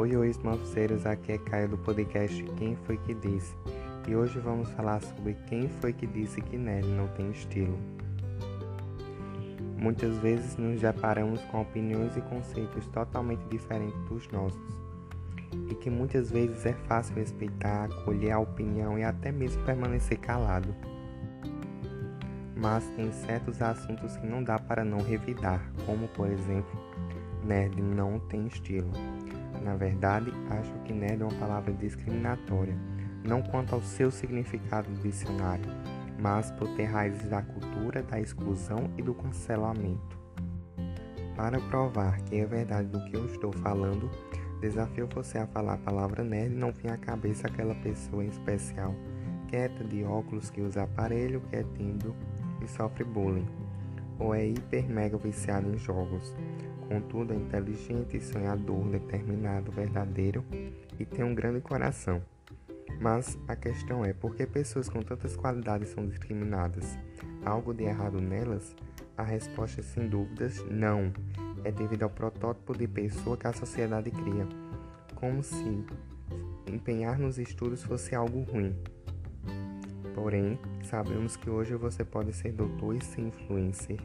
Oi, 0.00 0.16
oi, 0.16 0.32
mafuzeiros, 0.42 1.04
aqui 1.04 1.32
é 1.32 1.36
Caio 1.36 1.68
do 1.68 1.76
podcast 1.76 2.42
Quem 2.56 2.74
Foi 2.74 2.96
Que 2.96 3.12
Disse 3.12 3.54
e 4.08 4.16
hoje 4.16 4.38
vamos 4.38 4.70
falar 4.70 5.02
sobre 5.02 5.34
quem 5.46 5.68
foi 5.68 5.92
que 5.92 6.06
disse 6.06 6.40
que 6.40 6.56
nerd 6.56 6.88
não 6.88 7.06
tem 7.08 7.30
estilo. 7.30 7.78
Muitas 9.76 10.16
vezes 10.16 10.56
nos 10.56 10.80
deparamos 10.80 11.42
com 11.50 11.60
opiniões 11.60 12.16
e 12.16 12.22
conceitos 12.22 12.86
totalmente 12.86 13.42
diferentes 13.50 14.00
dos 14.08 14.26
nossos 14.28 14.58
e 15.68 15.74
que 15.74 15.90
muitas 15.90 16.30
vezes 16.30 16.64
é 16.64 16.72
fácil 16.88 17.16
respeitar, 17.16 17.84
acolher 17.84 18.30
a 18.30 18.38
opinião 18.38 18.98
e 18.98 19.04
até 19.04 19.30
mesmo 19.30 19.62
permanecer 19.64 20.18
calado. 20.18 20.74
Mas 22.56 22.86
tem 22.96 23.12
certos 23.12 23.60
assuntos 23.60 24.16
que 24.16 24.26
não 24.26 24.42
dá 24.42 24.58
para 24.58 24.82
não 24.82 25.00
revidar, 25.00 25.60
como 25.84 26.08
por 26.08 26.30
exemplo, 26.30 26.80
nerd 27.44 27.82
não 27.82 28.18
tem 28.18 28.46
estilo. 28.46 28.90
Na 29.60 29.76
verdade, 29.76 30.32
acho 30.50 30.72
que 30.84 30.92
nerd 30.92 31.22
é 31.22 31.24
uma 31.26 31.38
palavra 31.38 31.72
discriminatória, 31.72 32.76
não 33.24 33.42
quanto 33.42 33.74
ao 33.74 33.82
seu 33.82 34.10
significado 34.10 34.90
do 34.90 35.02
dicionário, 35.02 35.64
mas 36.18 36.50
por 36.52 36.68
ter 36.76 36.84
raízes 36.84 37.28
da 37.28 37.42
cultura, 37.42 38.02
da 38.02 38.18
exclusão 38.20 38.90
e 38.96 39.02
do 39.02 39.14
cancelamento. 39.14 40.18
Para 41.36 41.60
provar 41.60 42.20
que 42.22 42.36
é 42.36 42.46
verdade 42.46 42.88
do 42.88 43.04
que 43.04 43.16
eu 43.16 43.26
estou 43.26 43.52
falando, 43.52 44.10
desafio 44.60 45.08
você 45.12 45.38
a 45.38 45.46
falar 45.46 45.74
a 45.74 45.78
palavra 45.78 46.22
nerd 46.22 46.52
e 46.52 46.58
não 46.58 46.72
vir 46.72 46.90
à 46.90 46.96
cabeça 46.96 47.46
aquela 47.46 47.74
pessoa 47.76 48.24
em 48.24 48.28
especial, 48.28 48.94
quieta 49.48 49.84
de 49.84 50.04
óculos 50.04 50.50
que 50.50 50.60
usa 50.60 50.82
aparelho, 50.82 51.40
que 51.48 51.56
é 51.56 51.62
tímido 51.62 52.14
e 52.62 52.68
sofre 52.68 53.04
bullying, 53.04 53.48
ou 54.20 54.34
é 54.34 54.46
hiper 54.46 54.88
mega 54.88 55.16
viciado 55.16 55.68
em 55.68 55.78
jogos, 55.78 56.34
Contudo, 56.90 57.32
é 57.32 57.36
inteligente, 57.36 58.20
sonhador, 58.20 58.84
determinado, 58.88 59.70
verdadeiro 59.70 60.44
e 60.98 61.04
tem 61.04 61.24
um 61.24 61.32
grande 61.32 61.60
coração. 61.60 62.20
Mas 63.00 63.38
a 63.46 63.54
questão 63.54 64.04
é 64.04 64.12
por 64.12 64.34
que 64.34 64.44
pessoas 64.44 64.88
com 64.88 65.00
tantas 65.00 65.36
qualidades 65.36 65.90
são 65.90 66.04
discriminadas? 66.04 66.98
Algo 67.44 67.72
de 67.72 67.84
errado 67.84 68.20
nelas? 68.20 68.74
A 69.16 69.22
resposta 69.22 69.80
é 69.80 69.84
sem 69.84 70.08
dúvidas 70.08 70.64
não. 70.68 71.12
É 71.62 71.70
devido 71.70 72.02
ao 72.02 72.10
protótipo 72.10 72.76
de 72.76 72.88
pessoa 72.88 73.36
que 73.36 73.46
a 73.46 73.52
sociedade 73.52 74.10
cria, 74.10 74.48
como 75.14 75.44
se 75.44 75.84
empenhar 76.66 77.20
nos 77.20 77.38
estudos 77.38 77.84
fosse 77.84 78.16
algo 78.16 78.40
ruim. 78.42 78.74
Porém, 80.20 80.58
sabemos 80.82 81.34
que 81.34 81.48
hoje 81.48 81.74
você 81.74 82.04
pode 82.04 82.34
ser 82.34 82.52
doutor 82.52 82.94
e 82.94 83.02
ser 83.02 83.22
influencer 83.22 83.98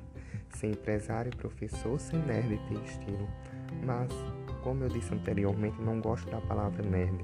ser 0.55 0.67
empresário, 0.67 1.35
professor, 1.35 1.99
ser 1.99 2.17
nerd 2.25 2.53
e 2.53 2.57
ter 2.69 2.81
estilo. 2.85 3.27
Mas, 3.85 4.09
como 4.63 4.85
eu 4.85 4.87
disse 4.87 5.13
anteriormente, 5.13 5.81
não 5.81 5.99
gosto 5.99 6.31
da 6.31 6.39
palavra 6.39 6.81
nerd. 6.83 7.19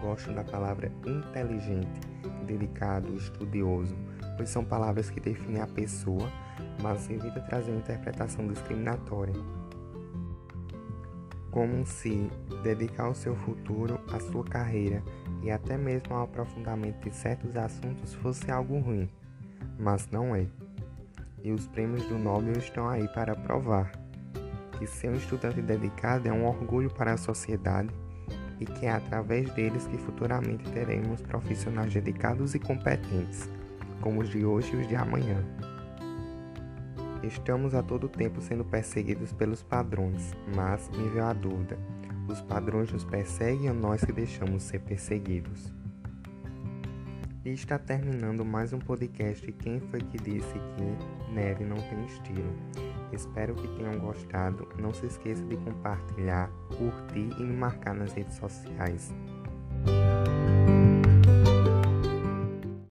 Gosto 0.00 0.32
da 0.32 0.44
palavra 0.44 0.92
inteligente, 1.04 2.00
dedicado, 2.46 3.12
estudioso, 3.16 3.96
pois 4.36 4.48
são 4.48 4.64
palavras 4.64 5.10
que 5.10 5.18
definem 5.18 5.60
a 5.60 5.66
pessoa, 5.66 6.30
mas 6.80 7.10
evita 7.10 7.40
trazer 7.40 7.72
uma 7.72 7.80
interpretação 7.80 8.46
discriminatória. 8.46 9.34
Como 11.50 11.84
se 11.84 12.30
dedicar 12.62 13.06
ao 13.06 13.14
seu 13.14 13.34
futuro, 13.34 13.98
à 14.12 14.20
sua 14.20 14.44
carreira 14.44 15.02
e 15.42 15.50
até 15.50 15.76
mesmo 15.76 16.14
ao 16.14 16.24
aprofundamento 16.24 17.08
de 17.08 17.14
certos 17.14 17.56
assuntos 17.56 18.14
fosse 18.14 18.50
algo 18.50 18.78
ruim, 18.78 19.08
mas 19.78 20.08
não 20.10 20.34
é 20.34 20.46
e 21.42 21.52
os 21.52 21.66
prêmios 21.68 22.04
do 22.06 22.18
Nobel 22.18 22.58
estão 22.58 22.88
aí 22.88 23.06
para 23.08 23.34
provar 23.34 23.92
que 24.78 24.86
ser 24.86 25.10
um 25.10 25.14
estudante 25.14 25.60
dedicado 25.60 26.28
é 26.28 26.32
um 26.32 26.46
orgulho 26.46 26.90
para 26.90 27.12
a 27.12 27.16
sociedade 27.16 27.90
e 28.60 28.64
que 28.64 28.86
é 28.86 28.90
através 28.90 29.50
deles 29.52 29.86
que 29.86 29.98
futuramente 29.98 30.68
teremos 30.70 31.20
profissionais 31.20 31.92
dedicados 31.92 32.54
e 32.54 32.58
competentes, 32.58 33.48
como 34.00 34.20
os 34.20 34.28
de 34.28 34.44
hoje 34.44 34.74
e 34.74 34.80
os 34.80 34.88
de 34.88 34.96
amanhã. 34.96 35.44
Estamos 37.22 37.74
a 37.74 37.82
todo 37.82 38.08
tempo 38.08 38.40
sendo 38.40 38.64
perseguidos 38.64 39.32
pelos 39.32 39.62
padrões, 39.62 40.32
mas 40.54 40.88
me 40.90 41.08
veio 41.08 41.24
a 41.24 41.32
dúvida: 41.32 41.76
os 42.28 42.42
padrões 42.42 42.92
nos 42.92 43.04
perseguem 43.04 43.70
ou 43.70 43.74
nós 43.74 44.04
que 44.04 44.12
deixamos 44.12 44.62
ser 44.62 44.80
perseguidos? 44.80 45.72
E 47.44 47.50
está 47.50 47.78
terminando 47.78 48.44
mais 48.44 48.74
um 48.74 48.78
podcast 48.78 49.50
Quem 49.52 49.80
Foi 49.80 50.00
Que 50.00 50.18
Disse 50.18 50.52
Que 50.52 51.32
Neve 51.32 51.64
Não 51.64 51.76
Tem 51.76 52.04
Estilo. 52.04 52.54
Espero 53.10 53.54
que 53.54 53.66
tenham 53.68 53.98
gostado. 53.98 54.68
Não 54.78 54.92
se 54.92 55.06
esqueça 55.06 55.42
de 55.44 55.56
compartilhar, 55.56 56.50
curtir 56.76 57.30
e 57.38 57.42
me 57.42 57.56
marcar 57.56 57.94
nas 57.94 58.12
redes 58.12 58.36
sociais. 58.36 59.14